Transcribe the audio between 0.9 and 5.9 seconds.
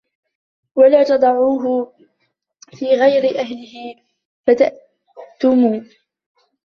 تَضَعُوهُ فِي غَيْرِ أَهْلِهِ فَتَأْثَمُوا